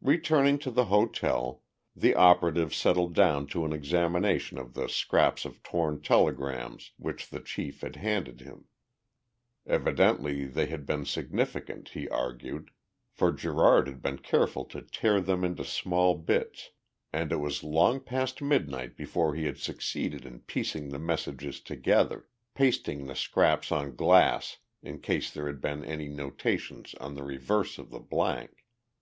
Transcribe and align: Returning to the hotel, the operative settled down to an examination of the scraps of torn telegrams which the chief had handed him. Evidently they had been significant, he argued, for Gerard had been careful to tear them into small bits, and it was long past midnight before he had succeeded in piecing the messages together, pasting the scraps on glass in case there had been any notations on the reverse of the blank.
Returning 0.00 0.58
to 0.60 0.70
the 0.70 0.86
hotel, 0.86 1.62
the 1.94 2.14
operative 2.14 2.72
settled 2.74 3.14
down 3.14 3.46
to 3.48 3.66
an 3.66 3.74
examination 3.74 4.56
of 4.56 4.72
the 4.72 4.88
scraps 4.88 5.44
of 5.44 5.62
torn 5.62 6.00
telegrams 6.00 6.92
which 6.96 7.28
the 7.28 7.40
chief 7.40 7.82
had 7.82 7.96
handed 7.96 8.40
him. 8.40 8.68
Evidently 9.66 10.46
they 10.46 10.64
had 10.64 10.86
been 10.86 11.04
significant, 11.04 11.90
he 11.90 12.08
argued, 12.08 12.70
for 13.10 13.30
Gerard 13.30 13.86
had 13.86 14.00
been 14.00 14.16
careful 14.16 14.64
to 14.64 14.80
tear 14.80 15.20
them 15.20 15.44
into 15.44 15.62
small 15.62 16.14
bits, 16.14 16.70
and 17.12 17.30
it 17.30 17.36
was 17.36 17.62
long 17.62 18.00
past 18.00 18.40
midnight 18.40 18.96
before 18.96 19.34
he 19.34 19.44
had 19.44 19.58
succeeded 19.58 20.24
in 20.24 20.40
piecing 20.40 20.88
the 20.88 20.98
messages 20.98 21.60
together, 21.60 22.26
pasting 22.54 23.04
the 23.04 23.14
scraps 23.14 23.70
on 23.70 23.94
glass 23.94 24.56
in 24.82 24.98
case 25.00 25.30
there 25.30 25.46
had 25.46 25.60
been 25.60 25.84
any 25.84 26.08
notations 26.08 26.94
on 26.94 27.12
the 27.14 27.22
reverse 27.22 27.76
of 27.76 27.90
the 27.90 28.00
blank. 28.00 28.64